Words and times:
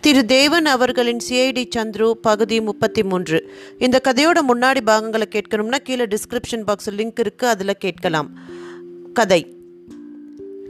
திரு 0.00 0.24
தேவன் 0.24 0.66
அவர்களின் 0.66 1.20
சிஐடி 1.28 1.62
சந்துரு 1.76 2.10
பகுதி 2.10 2.60
முப்பத்தி 2.60 3.02
மூன்று. 3.02 3.38
இந்த 3.78 4.00
கதையோட 4.04 4.38
முன்னாடி 4.48 4.80
பாகங்களை 4.80 5.26
கேட்கணும்னா 5.30 5.76
கீழே 5.76 6.04
டிஸ்கிரிப்ஷன் 6.04 6.64
பாக்ஸ் 6.64 6.90
லிங்க் 6.90 7.20
இருக்குது 7.22 7.44
அதில் 7.44 7.74
கேட்கலாம். 7.78 8.28
கதை. 9.12 9.54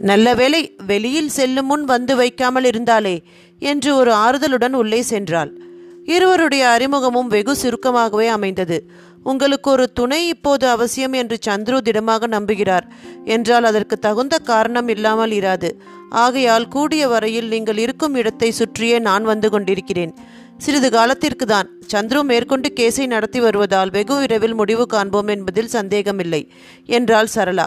நல்ல 0.00 0.34
வேளை 0.34 0.74
வெளியில் 0.86 1.28
செல்லும் 1.28 1.66
முன் 1.66 1.84
வந்து 1.84 2.16
வைக்காமல் 2.16 2.64
இருந்தாலே 2.64 3.22
என்று 3.58 3.96
ஒரு 3.96 4.12
ஆறுதலுடன் 4.12 4.72
உள்ளே 4.72 5.04
சென்றாள். 5.10 5.52
இருவருடைய 6.04 6.68
அறிமுகமும் 6.68 7.26
வெகு 7.26 7.56
சுருக்கமாகவே 7.62 8.26
அமைந்தது. 8.26 8.90
உங்களுக்கு 9.24 9.70
ஒரு 9.70 9.92
துணை 9.92 10.28
இப்போது 10.28 10.68
அவசியம் 10.68 11.12
என்று 11.12 11.38
சந்துரு 11.46 11.78
திடமாக 11.78 12.28
நம்புகிறார். 12.28 12.86
என்றால் 13.24 13.64
அதற்கு 13.64 13.98
தகுந்த 13.98 14.38
காரணம் 14.38 14.88
இல்லாமல் 14.88 15.30
இராது. 15.30 15.70
ஆகையால் 16.24 16.68
கூடிய 16.68 17.08
வரையில் 17.08 17.48
நீங்கள் 17.48 17.80
இருக்கும் 17.84 18.14
இடத்தை 18.14 18.50
சுற்றியே 18.50 18.98
நான் 19.08 19.24
வந்து 19.24 19.50
கொண்டிருக்கிறேன். 19.50 20.14
சிறிது 20.64 20.88
காலத்திற்கு 20.90 21.46
தான் 21.46 21.68
சந்துரு 21.92 22.20
மேற்கொண்டு 22.22 22.68
கேஸை 22.78 23.04
நடத்தி 23.06 23.40
வருவதால் 23.40 23.92
வெகு 23.96 24.14
விரைவில் 24.14 24.54
முடிவு 24.54 24.86
காண்போம் 24.86 25.30
என்பதில் 25.34 25.74
சந்தேகமில்லை 25.76 26.42
என்றாள் 26.86 27.30
சரளா. 27.34 27.66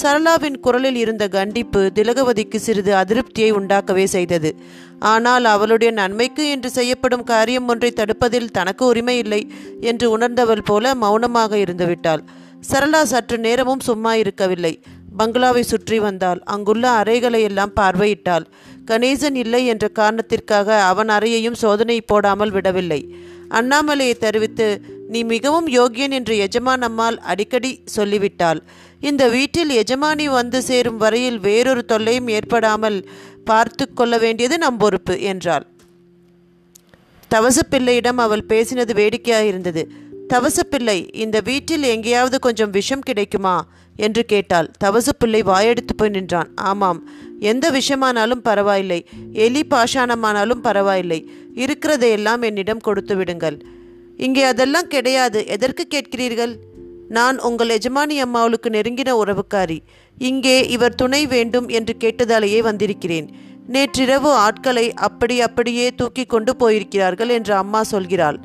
சரளாவின் 0.00 0.58
குரலில் 0.60 0.96
இருந்த 0.96 1.24
கண்டிப்பு 1.28 1.80
திலகவதிக்கு 1.96 2.58
சிறிது 2.66 2.92
அதிருப்தியை 2.94 3.50
உண்டாக்கவே 3.58 4.04
செய்தது. 4.04 4.50
ஆனால் 4.98 5.44
அவளுடைய 5.44 5.90
நன்மைக்கு 5.92 6.44
என்று 6.50 6.70
செய்யப்படும் 6.70 7.24
காரியம் 7.24 7.68
ஒன்றை 7.68 7.90
தடுப்பதில் 7.90 8.52
தனக்கு 8.58 8.84
உரிமை 8.84 9.16
இல்லை 9.18 9.42
என்று 9.80 10.08
உணர்ந்தவள் 10.10 10.66
போல 10.70 10.94
மௌனமாக 10.94 11.56
இருந்துவிட்டாள். 11.56 12.22
சரளா 12.70 13.02
சற்று 13.02 13.38
நேரமும் 13.38 13.84
சும்மா 13.88 14.14
இருக்கவில்லை. 14.14 14.72
பங்களாவை 15.18 15.62
சுற்றி 15.62 15.98
வந்தாள். 15.98 16.40
அங்குள்ள 16.44 16.84
அறைகளை 17.00 17.40
எல்லாம் 17.42 17.76
பார்வையிட்டாள். 17.80 18.46
கணேசன் 18.84 19.34
இல்லை 19.34 19.62
என்ற 19.66 19.84
காரணத்திற்காக 19.88 20.78
அவன் 20.82 21.08
அறையையும் 21.08 21.60
சோதனை 21.62 21.98
போடாமல் 22.02 22.50
விடவில்லை. 22.50 23.00
அண்ணாமலையை 23.50 24.14
தெரிவித்து 24.18 24.68
நீ 25.08 25.20
மிகவும் 25.24 25.68
யோகியன் 25.68 26.14
என்று 26.18 26.34
எஜமான் 26.36 26.84
அம்மாள் 26.88 27.18
அடிக்கடி 27.32 27.72
சொல்லிவிட்டாள். 27.96 28.60
இந்த 29.00 29.22
வீட்டில் 29.28 29.72
எஜமானி 29.82 30.26
வந்து 30.28 30.58
சேரும் 30.62 30.96
வரையில் 30.96 31.38
வேறொரு 31.38 31.82
தொல்லையும் 31.84 32.28
ஏற்படாமல் 32.28 32.98
பார்த்து 33.44 33.84
கொள்ள 33.92 34.14
வேண்டியது 34.18 34.56
நம் 34.58 34.76
பொறுப்பு 34.76 35.14
என்றாள். 35.22 35.66
தவசப்பிள்ளையிடம் 37.30 38.20
அவள் 38.24 38.48
பேசினது 38.48 38.92
வேடிக்கையாக 38.94 39.50
இருந்தது 39.50 39.82
தவசப்பிள்ளை 40.32 41.16
இந்த 41.16 41.40
வீட்டில் 41.40 41.82
எங்கேயாவது 41.82 42.38
கொஞ்சம் 42.38 42.70
விஷம் 42.70 43.00
கிடைக்குமா? 43.00 43.66
என்று 43.96 44.24
கேட்டாள். 44.24 44.70
தவசப்பிள்ளை 44.84 45.42
வாயெடுத்து 45.42 45.94
போய் 45.96 46.08
நின்றான். 46.08 46.54
ஆமாம். 46.54 47.08
எந்த 47.40 47.70
விஷமானாலும் 47.70 48.42
பரவாயில்லை. 48.42 49.06
எலி 49.32 49.66
பாஷாணமானாலும் 49.70 50.62
பரவாயில்லை. 50.62 51.30
இருக்கிறதையெல்லாம் 51.54 52.40
என்னிடம் 52.40 52.78
கொடுத்து 52.78 53.16
விடுங்கள். 53.16 53.64
இங்கே 54.16 54.42
அதெல்லாம் 54.42 54.86
கிடையாது. 54.86 55.46
எதற்கு 55.46 55.86
கேட்கிறீர்கள்? 55.94 56.56
நான் 57.08 57.40
உங்கள் 57.40 57.68
எஜமானி 57.68 58.20
அம்மாவுக்கு 58.20 58.70
நெருங்கின 58.70 59.22
உறவுக்காரி. 59.24 59.78
இங்கே 60.18 60.66
இவர் 60.66 60.94
துணை 60.94 61.26
வேண்டும் 61.26 61.68
என்று 61.68 61.96
கேட்டதாலேயே 62.00 62.58
வந்திருக்கிறேன். 62.58 63.30
நேற்றிரவு 63.66 64.30
ஆட்களை 64.30 64.94
அப்படி 64.94 65.40
அப்படியே 65.40 65.94
தூக்கி 65.94 66.24
கொண்டு 66.24 66.56
போயிருக்கிறார்கள் 66.56 67.28
என்று 67.28 67.54
அம்மா 67.54 67.82
சொல்கிறாள். 67.90 68.36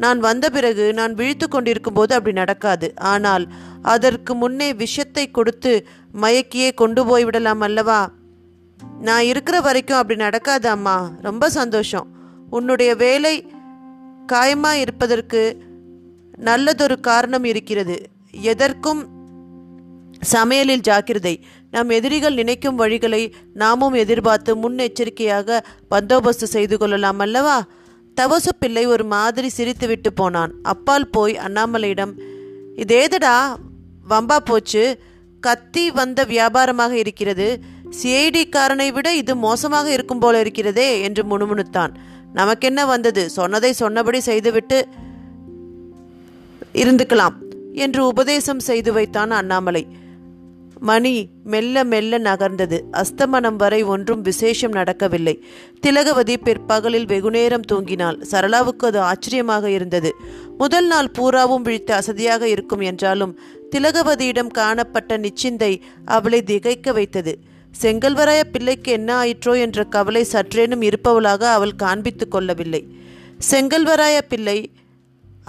நான் 0.00 0.18
வந்த 0.20 0.46
பிறகு 0.50 0.84
நான் 0.94 1.14
விழித்து 1.14 1.46
கொண்டிருக்கும் 1.48 1.94
போது 1.94 2.12
அப்படி 2.14 2.34
நடக்காது. 2.34 2.88
ஆனால் 3.12 3.44
அதற்கு 3.82 4.34
முன்னே 4.34 4.68
விஷத்தை 4.72 5.24
கொடுத்து 5.30 5.72
மயக்கியே 6.22 6.70
கொண்டு 6.74 7.00
போய்விடலாம் 7.10 7.60
அல்லவா? 7.60 8.00
நான் 9.00 9.22
இருக்கிற 9.22 9.56
வரைக்கும் 9.60 9.96
அப்படி 9.96 10.18
நடக்காது 10.18 10.68
அம்மா. 10.68 10.96
ரொம்ப 11.20 11.50
சந்தோஷம். 11.50 12.06
உன்னுடைய 12.50 12.90
வேலை 12.94 13.34
காயமா 14.32 14.72
இருப்பதற்கு 14.72 15.42
நல்லதொரு 16.36 17.00
காரணம் 17.00 17.44
இருக்கிறது. 17.44 17.96
எதற்கும் 18.50 19.02
சமையலில் 20.32 20.86
ஜாக்கிரதை. 20.88 21.34
நம் 21.70 21.88
எதிரிகள் 21.88 22.34
நினைக்கும் 22.34 22.78
வழிகளை 22.78 23.22
நாமும் 23.54 23.92
எதிர்பார்த்து 23.92 24.52
முன்னெச்சரிக்கையாக 24.62 25.60
பந்தோபஸ்து 25.90 26.48
செய்து 26.54 26.78
கொள்ளலாம் 26.78 27.18
அல்லவா? 27.18 27.56
தவசு 28.20 28.52
பிள்ளை 28.58 28.86
ஒரு 28.86 29.04
மாதிரி 29.04 29.48
சிரித்துவிட்டு 29.56 30.10
போனான். 30.14 30.54
அப்பால் 30.62 31.08
போய் 31.08 31.36
அண்ணாமலையிடம் 31.36 32.12
இதேதடா 32.76 33.36
வம்பா 34.10 34.36
போச்சு. 34.36 34.98
கத்தி 35.40 35.90
வந்த 35.90 36.24
வியாபாரமாக 36.24 36.90
இருக்கிறது. 36.90 37.60
சிஐடி 38.02 38.42
காரனை 38.48 38.92
விட 38.92 39.14
இது 39.14 39.36
மோசமாக 39.36 39.92
இருக்கும் 39.92 40.18
போல 40.18 40.40
இருக்கிறதே 40.40 41.02
என்று 41.02 41.22
முணுமுணுத்தான். 41.24 41.94
நமக்கென்ன 42.32 42.86
வந்தது? 42.86 43.30
சொன்னதை 43.30 43.72
சொன்னபடி 43.72 44.20
செய்துவிட்டு 44.20 44.88
இருந்துக்கலாம் 46.72 47.34
என்று 47.72 48.06
உபதேசம் 48.06 48.58
செய்து 48.58 48.92
வைத்தான் 48.92 49.30
அண்ணாமலை. 49.30 49.86
மணி 50.80 51.30
மெல்ல 51.44 51.84
மெல்ல 51.84 52.18
நகர்ந்தது. 52.18 52.78
அஸ்தமனம் 52.92 53.56
வரை 53.56 53.82
ஒன்றும் 53.82 54.20
விசேஷம் 54.20 54.70
நடக்கவில்லை. 54.70 55.34
திலகவதி 55.80 56.36
பிற்பகலில் 56.36 57.06
வெகுநேரம் 57.06 57.66
தூங்கினாள். 57.72 58.18
சரளாவுக்கு 58.30 58.86
அது 58.86 59.00
ஆச்சரியமாக 59.00 59.70
இருந்தது. 59.70 60.12
முதல் 60.58 60.86
நாள் 60.86 61.10
பூராவும் 61.10 61.62
விழித்து 61.62 61.94
அசதியாக 61.94 62.42
இருக்கும் 62.46 62.80
என்றாலும் 62.80 63.38
திலகவதியிடம் 63.70 64.50
காணப்பட்ட 64.50 65.18
நிச்சிந்தை 65.18 65.72
அவளை 66.04 66.42
திகைக்க 66.42 66.92
வைத்தது. 66.92 67.34
செங்கல்வராய 67.82 68.40
பிள்ளைக்கு 68.52 68.92
என்ன 68.92 69.10
ஆயிற்றோ 69.22 69.52
என்ற 69.58 69.84
கவலை 69.84 70.26
சற்றேனும் 70.32 70.82
இருப்பவளாக 70.82 71.42
அவள் 71.52 71.74
காண்பித்து 71.74 72.28
கொள்ளவில்லை. 72.28 72.82
செங்கல்வராய 73.50 74.18
பிள்ளை 74.28 74.58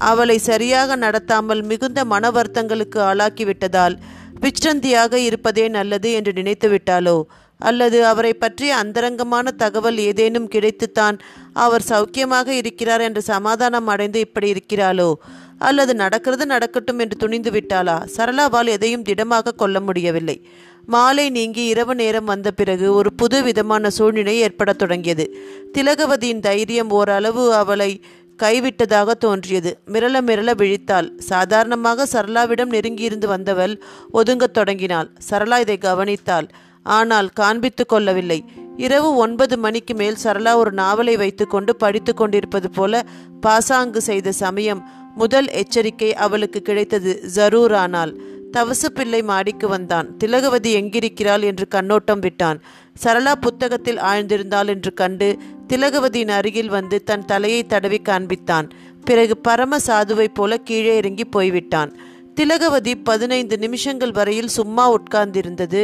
அவளை 0.10 0.38
சரியாக 0.38 0.96
நடத்தாமல் 0.96 1.62
மிகுந்த 1.64 2.06
மன 2.06 2.32
வருத்தங்களுக்கு 2.32 3.00
ஆளாக்கிவிட்டதால் 3.02 3.96
விச்சந்தியாக 4.42 5.14
இருப்பதே 5.14 5.68
நல்லது 5.68 6.12
என்று 6.12 6.32
நினைத்துவிட்டாலோ? 6.32 7.24
அல்லது 7.60 8.06
அவரை 8.06 8.34
பற்றிய 8.34 8.76
அந்தரங்கமான 8.76 9.52
தகவல் 9.52 9.98
ஏதேனும் 9.98 10.50
கிடைத்துத்தான் 10.50 11.20
அவர் 11.54 11.84
சௌக்கியமாக 11.90 12.48
இருக்கிறார் 12.48 13.02
என்று 13.02 13.22
சமாதானம் 13.22 13.88
அடைந்து 13.88 14.20
இப்படி 14.20 14.52
இருக்கிறாளோ 14.52 15.14
அல்லது 15.58 15.96
நடக்கிறது 15.96 16.46
நடக்கட்டும் 16.46 17.00
என்று 17.00 17.18
துணிந்து 17.18 17.52
விட்டாளா 17.52 17.98
சரளாவால் 18.18 18.68
எதையும் 18.68 19.02
திடமாக 19.02 19.52
கொள்ள 19.52 19.80
முடியவில்லை. 19.80 20.48
மாலை 20.86 21.30
நீங்கி 21.30 21.64
இரவு 21.66 21.96
நேரம் 21.96 22.26
வந்த 22.26 22.52
பிறகு 22.52 22.94
ஒரு 22.94 23.14
புது 23.14 23.44
விதமான 23.44 23.90
சூழ்நிலை 23.90 24.42
ஏற்படத் 24.44 24.78
தொடங்கியது. 24.78 25.38
திலகவதியின் 25.78 26.40
தைரியம் 26.40 26.90
ஓரளவு 26.90 27.54
அவளை 27.54 28.04
கைவிட்டதாக 28.38 29.12
தோன்றியது. 29.12 29.80
மிரள 29.86 30.22
மிரள 30.22 30.54
விழித்தாள். 30.56 31.18
சாதாரணமாக 31.18 32.08
சரளாவிடம் 32.12 32.66
நெருங்கியிருந்து 32.66 33.28
வந்தவள் 33.28 33.82
ஒதுங்கத் 34.14 34.54
தொடங்கினாள். 34.54 35.10
சரளா 35.30 35.60
இதை 35.60 35.78
கவனித்தாள். 35.82 36.48
ஆனால் 36.84 37.30
காண்பித்து 37.30 37.86
கொள்ளவில்லை. 37.86 38.44
இரவு 38.78 39.16
ஒன்பது 39.16 39.58
மணிக்கு 39.58 39.94
மேல் 39.94 40.16
சரளா 40.24 40.54
ஒரு 40.56 40.72
நாவலை 40.72 41.16
வைத்துக்கொண்டு 41.16 41.76
படித்து 41.76 42.14
கொண்டிருப்பது 42.14 42.70
போல 42.70 43.04
பாசாங்கு 43.42 44.02
செய்த 44.02 44.32
சமயம் 44.32 45.00
முதல் 45.16 45.48
எச்சரிக்கை 45.50 46.14
அவளுக்கு 46.14 46.62
கிடைத்தது. 46.62 47.22
ஜரூர் 47.36 47.74
ஆனால் 47.74 48.22
தவசு 48.58 48.88
பிள்ளை 48.94 49.22
மாடிக்கு 49.22 49.68
வந்தான். 49.68 50.18
திலகவதி 50.18 50.72
எங்கிருக்கிறாள்? 50.74 51.42
என்று 51.42 51.68
கண்ணோட்டம் 51.68 52.20
விட்டான். 52.20 52.62
சரளா 53.04 53.32
புத்தகத்தில் 53.36 53.98
ஆழ்ந்திருந்தாள் 53.98 54.68
என்று 54.68 54.94
கண்டு 54.94 55.38
திலகவதியின் 55.72 56.32
அருகில் 56.38 56.70
வந்து 56.70 57.04
தன் 57.04 57.26
தலையை 57.26 57.60
தடவி 57.66 58.00
காண்பித்தான். 58.08 58.66
பிறகு 59.06 59.36
பரம 59.38 59.78
சாதுவைப் 59.88 60.34
போல 60.34 60.58
கீழே 60.58 60.94
இறங்கி 60.98 61.26
போய்விட்டான். 61.26 61.92
திலகவதி 62.36 62.94
பதினைந்து 62.96 63.56
நிமிஷங்கள் 63.58 64.12
வரையில் 64.12 64.52
சும்மா 64.58 64.86
உட்கார்ந்திருந்தது. 64.94 65.84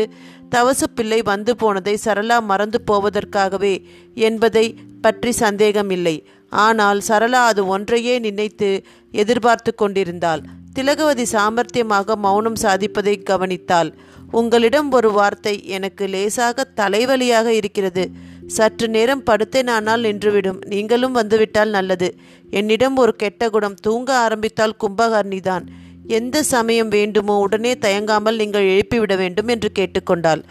தவசு 0.56 0.88
பிள்ளை 0.95 1.22
வந்து 1.22 1.56
போனதை 1.56 1.95
சரளா 2.06 2.38
மறந்து 2.42 2.81
போவதற்காகவே 2.92 3.74
என்பதை 4.13 4.66
பற்றி 5.01 5.31
சந்தேகமில்லை. 5.31 6.16
ஆனால் 6.51 7.01
சரளா 7.07 7.42
அது 7.45 7.63
ஒன்றையே 7.68 8.19
நினைத்து 8.19 8.72
எதிர்பார்த்து 9.12 9.74
கொண்டிருந்தாள். 9.75 10.44
திலகவதி 10.74 11.25
சாமர்த்தியமாக 11.31 12.16
மௌனம் 12.16 12.62
சாதிப்பதை 12.62 13.18
கவனித்தாள். 13.30 13.92
உங்களிடம் 14.31 14.90
ஒரு 14.92 15.12
வார்த்தை 15.12 15.57
எனக்கு 15.68 16.06
லேசாக 16.07 16.66
தலைவலியாக 16.75 17.48
இருக்கிறது. 17.60 18.06
சற்று 18.56 18.88
நேரம் 18.88 19.24
படுத்தேன் 19.30 19.70
ஆனால் 19.70 20.02
நின்றுவிடும். 20.02 20.60
நீங்களும் 20.66 21.12
வந்துவிட்டால் 21.12 21.70
நல்லது. 21.70 22.10
என்னிடம் 22.50 22.96
ஒரு 22.96 23.16
கெட்ட 23.16 23.50
குணம் 23.50 23.78
தூங்க 23.82 24.10
ஆரம்பித்தால் 24.18 24.80
கும்பகர்ணிதான் 24.84 25.66
எந்த 26.08 26.44
சமயம் 26.44 26.88
வேண்டுமோ 26.88 27.40
உடனே 27.40 27.74
தயங்காமல் 27.76 28.36
நீங்கள் 28.36 28.70
எழுப்பிவிட 28.74 29.18
வேண்டும் 29.18 29.48
என்று 29.48 29.70
கேட்டுக்கொண்டாள். 29.80 30.44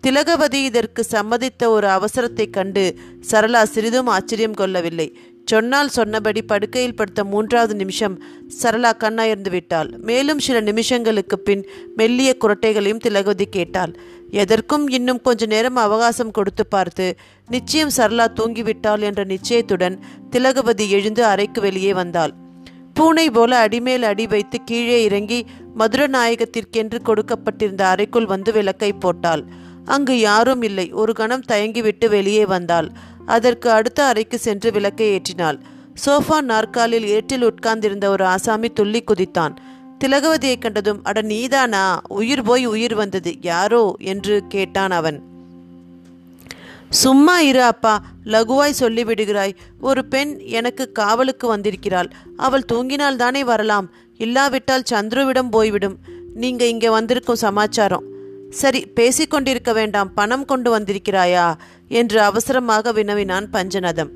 திலகவதி 0.00 0.60
இதற்கு 0.62 1.02
சம்மதித்த 1.10 1.68
ஒரு 1.68 1.86
அவசரத்தை 1.86 2.50
கண்டு 2.50 2.84
சரளா 3.30 3.62
சிறிதும் 3.62 4.06
ஆச்சரியம் 4.06 4.54
கொள்ளவில்லை. 4.54 5.08
சொன்னால் 5.44 5.88
சொன்னபடி 5.88 6.42
படுக்கையில் 6.42 6.94
படுத்த 6.94 7.24
மூன்றாவது 7.24 7.74
நிமிஷம் 7.74 8.22
சரளா 8.62 8.90
கண்ணாயிருந்து 9.04 9.50
விட்டாள். 9.50 9.90
மேலும் 9.98 10.38
சில 10.38 10.60
நிமிஷங்களுக்கு 10.60 11.36
பின் 11.36 11.68
மெல்லிய 11.96 12.36
குரட்டைகளையும் 12.44 13.00
திலகவதி 13.00 13.44
கேட்டாள். 13.44 13.92
எதற்கும் 14.30 14.88
இன்னும் 14.88 15.20
கொஞ்ச 15.20 15.46
நேரம் 15.46 15.76
அவகாசம் 15.76 16.30
கொடுத்து 16.30 16.66
பார்த்து 16.66 17.16
நிச்சயம் 17.48 17.94
சரளா 17.96 18.26
தூங்கிவிட்டாள் 18.40 19.00
என்ற 19.00 19.24
நிச்சயத்துடன் 19.24 19.98
திலகவதி 20.30 20.90
எழுந்து 20.90 21.24
அறைக்கு 21.24 21.60
வெளியே 21.60 21.92
வந்தாள். 21.92 22.34
பூனை 22.94 23.30
போல 23.30 23.58
அடிமேல் 23.58 24.02
அடி 24.02 24.26
வைத்து 24.26 24.58
கீழே 24.64 25.02
இறங்கி 25.02 25.46
மதுரநாயகத்திற்கென்று 25.78 26.98
கொடுக்கப்பட்டிருந்த 27.04 27.80
அறைக்குள் 27.80 28.26
வந்து 28.26 28.52
விளக்கை 28.52 28.92
போட்டாள். 28.92 29.44
அங்கு 29.84 30.18
யாரும் 30.18 30.62
இல்லை. 30.62 30.92
ஒரு 30.92 31.12
கணம் 31.12 31.44
தயங்கிவிட்டு 31.48 32.08
வெளியே 32.08 32.46
வந்தாள். 32.46 32.88
அதற்கு 33.26 33.70
அடுத்த 33.70 34.04
அறைக்கு 34.04 34.38
சென்று 34.38 34.72
விளக்கை 34.72 35.20
ஏற்றினாள். 35.20 35.58
சோஃபா 36.06 36.40
நாற்காலில் 36.40 37.06
ஏற்றில் 37.06 37.42
உட்கார்ந்திருந்த 37.42 38.10
ஒரு 38.10 38.24
ஆசாமி 38.24 38.68
துள்ளி 38.68 39.04
குதித்தான். 39.04 39.56
திலகவதியை 40.04 40.58
கண்டதும் 40.58 41.00
அட 41.02 41.22
நீதானா? 41.22 42.00
உயிர் 42.08 42.42
போய் 42.42 42.66
உயிர் 42.66 42.94
வந்தது. 42.94 43.36
யாரோ? 43.40 43.96
என்று 43.98 44.42
கேட்டான் 44.48 44.90
அவன். 44.90 45.22
சும்மா 46.88 47.40
இரு 47.40 47.62
அப்பா. 47.62 48.02
லகுவாய் 48.24 48.80
சொல்லிவிடுகிறாய் 48.80 49.54
ஒரு 49.80 50.04
பெண் 50.04 50.38
எனக்கு 50.38 50.92
காவலுக்கு 50.92 51.46
வந்திருக்கிறாள். 51.46 52.10
அவள் 52.36 52.64
தூங்கினால் 52.72 53.16
தானே 53.16 53.44
வரலாம். 53.44 53.90
இல்லாவிட்டால் 54.18 54.82
சந்துருவிடம் 54.90 55.50
போய்விடும். 55.50 55.98
நீங்க 56.34 56.64
இங்கே 56.64 56.90
வந்திருக்கும் 56.90 57.36
சமாச்சாரம். 57.36 58.10
சரி 58.60 58.80
பேசிக்கொண்டிருக்க 58.96 59.70
வேண்டாம் 59.72 60.10
பணம் 60.14 60.44
கொண்டு 60.44 60.68
வந்திருக்கிறாயா? 60.74 61.46
என்று 62.00 62.18
அவசரமாக 62.20 62.92
வினவினான் 62.92 63.46
பஞ்சநதம். 63.52 64.12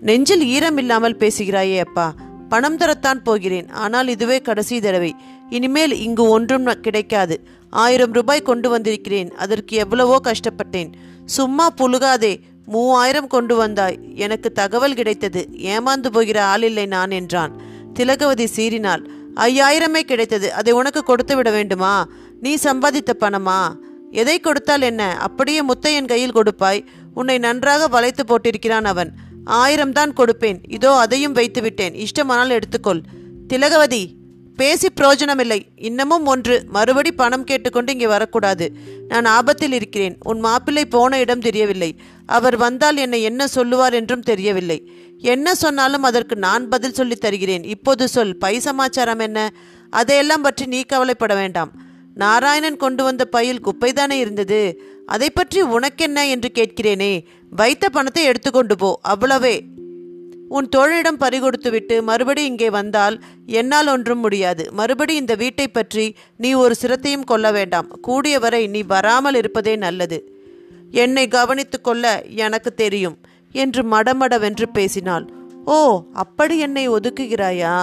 நெஞ்சில் 0.00 0.44
ஈரம் 0.46 0.76
இல்லாமல் 0.76 1.20
பேசுகிறாயே 1.20 1.78
அப்பா 1.78 2.06
பணம் 2.52 2.76
தரத்தான் 2.76 3.20
போகிறேன் 3.24 3.68
ஆனால் 3.84 4.08
இதுவே 4.08 4.36
கடைசி 4.40 4.76
தடவை. 4.80 5.10
இனிமேல் 5.50 5.94
இங்கு 6.06 6.24
ஒன்றும் 6.28 6.68
கிடைக்காது. 6.80 7.36
ஆயிரம் 7.72 8.12
ரூபாய் 8.12 8.48
கொண்டு 8.50 8.68
வந்திருக்கிறேன் 8.70 9.30
அதற்கு 9.36 9.76
எவ்வளவோ 9.76 10.16
கஷ்டப்பட்டேன். 10.24 10.90
சும்மா 11.24 11.66
புழுகாதே 11.80 12.32
மூவாயிரம் 12.66 13.26
கொண்டு 13.26 13.54
வந்தாய் 13.56 13.98
எனக்கு 14.14 14.48
தகவல் 14.52 14.94
கிடைத்தது 14.94 15.42
ஏமாந்து 15.74 16.10
போகிற 16.16 16.38
ஆளில்லை 16.44 16.86
நான் 16.86 17.10
என்றான். 17.10 17.52
திலகவதி 17.94 18.46
சீறினாள். 18.56 19.04
ஐயாயிரமே 19.46 20.00
கிடைத்தது 20.00 20.48
அதை 20.52 20.72
உனக்கு 20.72 21.02
கொடுத்து 21.02 21.34
விட 21.36 21.50
வேண்டுமா? 21.50 21.92
நீ 22.40 22.54
சம்பாதித்த 22.54 23.12
பணமா? 23.20 23.74
எதை 24.10 24.40
கொடுத்தால் 24.40 24.80
என்ன? 24.80 25.16
அப்படியே 25.18 25.62
முத்தையன் 25.62 26.06
கையில் 26.06 26.32
கொடுப்பாய். 26.32 26.86
உன்னை 27.14 27.38
நன்றாக 27.38 27.88
வளைத்து 27.88 28.24
போட்டிருக்கிறான் 28.24 28.84
அவன். 28.84 29.12
ஆயிரம் 29.44 29.92
தான் 29.92 30.12
கொடுப்பேன். 30.12 30.58
இதோ 30.68 30.92
அதையும் 30.92 31.32
வைத்து 31.32 31.62
விட்டேன். 31.62 31.94
இஷ்டமானால் 31.94 32.58
எடுத்துக்கொள். 32.58 33.02
திலகவதி 33.48 34.16
பேசி 34.56 34.90
பிரயோஜனமில்லை. 34.90 35.66
இன்னமும் 35.76 36.26
ஒன்று. 36.26 36.64
மறுபடி 36.68 37.12
பணம் 37.12 37.44
கேட்டுக்கொண்டு 37.44 37.92
இங்கே 37.92 38.06
வரக்கூடாது. 38.06 38.76
நான் 39.08 39.24
ஆபத்தில் 39.24 39.72
இருக்கிறேன். 39.72 40.16
உன் 40.24 40.38
மாப்பிள்ளை 40.38 40.86
போன 40.86 41.18
இடம் 41.18 41.40
தெரியவில்லை. 41.40 42.00
அவர் 42.26 42.56
வந்தால் 42.56 42.96
என்னை 42.96 43.22
என்ன 43.22 43.46
சொல்லுவார் 43.46 43.94
என்றும் 43.94 44.20
தெரியவில்லை. 44.20 44.90
என்ன 45.18 45.54
சொன்னாலும் 45.54 46.02
அதற்கு 46.02 46.36
நான் 46.36 46.68
பதில் 46.68 46.92
சொல்லித் 46.92 47.20
தருகிறேன். 47.20 47.64
இப்போது 47.64 48.08
சொல். 48.08 48.38
பை 48.38 48.58
சமாச்சாரம் 48.58 49.18
என்ன? 49.18 49.50
அதையெல்லாம் 49.90 50.42
பற்றி 50.42 50.66
நீ 50.66 50.82
கவலைப்பட 50.82 51.34
வேண்டாம். 51.34 51.72
நாராயணன் 52.18 52.76
கொண்டு 52.76 53.02
வந்த 53.04 53.24
பையில் 53.24 53.64
குப்பைதானே 53.64 54.16
இருந்தது? 54.18 54.60
அதை 55.06 55.30
பற்றி 55.30 55.60
உனக்கென்ன 55.62 56.28
என்று 56.28 56.48
கேட்கிறேனே. 56.54 57.12
வைத்த 57.50 57.88
பணத்தை 57.88 58.24
எடுத்துக்கொண்டு 58.24 58.76
போ 58.76 59.00
அவ்வளவே. 59.08 59.56
உன் 60.48 60.68
தோழிடம் 60.68 61.20
பறிகொடுத்துவிட்டு 61.20 62.02
மறுபடி 62.02 62.42
இங்கே 62.44 62.70
வந்தால் 62.70 63.16
என்னால் 63.46 63.88
ஒன்றும் 63.88 64.18
முடியாது. 64.18 64.64
மறுபடி 64.72 65.14
இந்த 65.14 65.34
வீட்டை 65.34 65.68
பற்றி 65.68 66.06
நீ 66.36 66.52
ஒரு 66.52 66.74
சிரத்தையும் 66.82 67.24
கொள்ள 67.24 67.52
வேண்டாம். 67.52 67.88
கூடியவரை 68.08 68.68
நீ 68.68 68.82
வராமல் 68.82 69.34
இருப்பதே 69.34 69.76
நல்லது. 69.76 70.18
என்னை 70.90 71.28
கவனித்து 71.28 71.80
கொள்ள 71.80 72.04
எனக்கு 72.36 72.72
தெரியும் 72.74 73.16
என்று 73.52 73.82
மடமடவென்று 73.82 74.66
பேசினாள். 74.72 75.26
ஓ 75.64 75.76
அப்படி 76.12 76.58
என்னை 76.58 76.84
ஒதுக்குகிறாயா? 76.88 77.74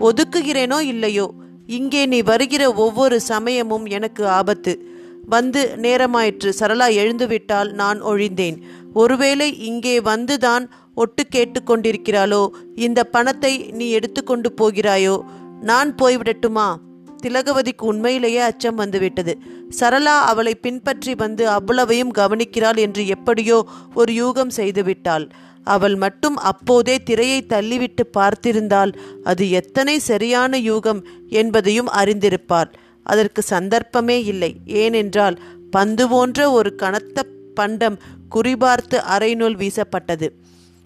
ஒதுக்குகிறேனோ 0.00 0.78
இல்லையோ? 0.80 1.26
இங்கே 1.66 2.06
நீ 2.06 2.22
வருகிற 2.22 2.72
ஒவ்வொரு 2.72 3.20
சமயமும் 3.20 3.86
எனக்கு 3.86 4.28
ஆபத்து. 4.28 4.94
வந்து 5.26 5.78
நேரமாயிற்று. 5.82 6.52
சரளா 6.58 6.88
எழுந்துவிட்டால் 6.96 7.72
நான் 7.72 8.04
ஒழிந்தேன். 8.04 8.62
ஒருவேளை 8.92 9.58
இங்கே 9.58 9.98
வந்துதான் 9.98 10.68
ஒட்டு 10.94 11.26
கேட்டுக்கொண்டிருக்கிறாளோ 11.34 12.48
இந்த 12.74 13.04
பணத்தை 13.04 13.70
நீ 13.72 13.90
எடுத்துக்கொண்டு 13.90 14.52
போகிறாயோ? 14.60 15.20
நான் 15.60 15.94
போய்விடட்டுமா? 15.94 16.76
திலகவதிக்கு 17.22 17.82
உண்மையிலேயே 17.82 18.38
அச்சம் 18.38 18.74
வந்துவிட்டது. 18.74 19.38
சரளா 19.80 20.18
அவளை 20.20 20.54
பின்பற்றி 20.54 21.14
வந்து 21.14 21.48
அவ்வளவையும் 21.48 22.12
கவனிக்கிறாள் 22.12 22.76
என்று 22.76 23.06
எப்படியோ 23.06 23.66
ஒரு 23.94 24.12
யூகம் 24.12 24.50
செய்துவிட்டாள். 24.56 25.28
அவள் 25.66 25.96
மட்டும் 25.96 26.36
அப்போதே 26.50 26.96
திரையை 27.02 27.40
தள்ளிவிட்டு 27.48 28.02
பார்த்திருந்தால் 28.16 28.92
அது 29.24 29.44
எத்தனை 29.50 29.98
சரியான 29.98 30.58
யூகம் 30.58 31.00
என்பதையும் 31.30 31.90
அறிந்திருப்பாள். 31.92 32.70
அதற்கு 33.02 33.42
சந்தர்ப்பமே 33.42 34.24
இல்லை. 34.24 34.50
ஏனென்றால் 34.66 35.36
பந்து 35.70 36.04
போன்ற 36.08 36.50
ஒரு 36.50 36.74
கனத்த 36.74 37.24
பண்டம் 37.54 37.96
குறிபார்த்து 38.34 38.98
அரைநூல் 39.16 39.56
வீசப்பட்டது. 39.56 40.28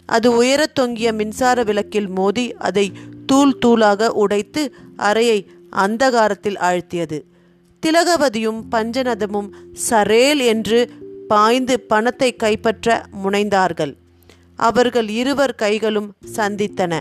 அது 0.09 0.29
உயரத் 0.33 0.75
தொங்கிய 0.75 1.13
மின்சார 1.13 1.63
விளக்கில் 1.63 2.09
மோதி 2.09 2.47
அதை 2.69 2.87
தூள் 3.27 3.59
தூளாக 3.67 4.09
உடைத்து 4.23 4.63
அறையை 4.97 5.39
அந்தகாரத்தில் 5.77 6.59
ஆழ்த்தியது. 6.71 7.19
திலகவதியும் 7.83 8.61
பஞ்சநதமும் 8.73 9.51
சரேல் 9.91 10.43
என்று 10.45 10.81
பாய்ந்து 11.29 11.81
பணத்தை 11.81 12.37
கைப்பற்ற 12.37 13.05
முனைந்தார்கள். 13.25 13.93
அவர்கள் 14.69 15.09
இருவர் 15.21 15.55
கைகளும் 15.55 16.11
சந்தித்தன. 16.37 16.95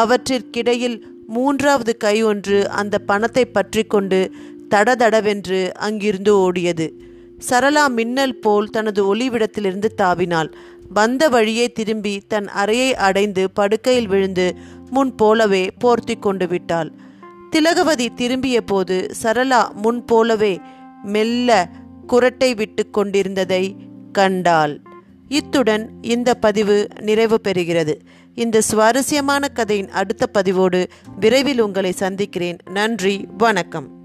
அவற்றிற்கிடையில் 0.00 0.98
மூன்றாவது 1.26 1.92
கை 1.96 2.16
ஒன்று 2.22 2.58
அந்த 2.80 2.94
பணத்தை 3.08 3.44
பற்றி 3.46 3.82
கொண்டு 3.84 4.20
தடதடவென்று 4.70 5.60
அங்கிருந்து 5.86 6.32
ஓடியது. 6.36 6.86
சரளா 7.48 7.84
மின்னல் 7.88 8.38
போல் 8.38 8.68
தனது 8.70 9.00
ஒளிவிடத்திலிருந்து 9.10 9.88
தாவினாள். 10.02 10.50
வந்த 10.88 11.22
வழியே 11.28 11.66
திரும்பி 11.78 12.14
தன் 12.28 12.48
அறையை 12.62 12.90
அடைந்து 13.06 13.42
படுக்கையில் 13.50 14.08
விழுந்து 14.08 14.46
முன் 14.90 15.12
போலவே 15.14 15.64
போர்த்தி 15.84 16.16
கொண்டு 16.18 16.46
விட்டாள். 16.48 16.90
திலகவதி 17.50 18.06
திரும்பிய 18.14 18.58
போது 18.60 18.96
சரளா 19.22 19.62
முன் 19.82 20.00
போலவே 20.04 20.54
மெல்ல 21.14 21.50
குரட்டை 22.12 22.50
விட்டு 22.56 22.82
கொண்டிருந்ததை 22.90 23.64
கண்டாள். 24.12 24.74
இத்துடன் 25.28 25.90
இந்த 26.02 26.34
பதிவு 26.34 26.88
நிறைவு 27.00 27.40
பெறுகிறது. 27.48 27.94
இந்த 28.34 28.60
சுவாரஸ்யமான 28.60 29.48
கதையின் 29.48 29.88
அடுத்த 29.88 30.26
பதிவோடு 30.26 30.88
விரைவில் 31.20 31.60
உங்களை 31.60 31.92
சந்திக்கிறேன். 31.92 32.58
நன்றி 32.70 33.26
வணக்கம். 33.38 33.95